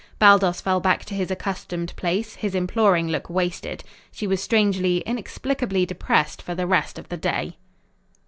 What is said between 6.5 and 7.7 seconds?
the rest of the day.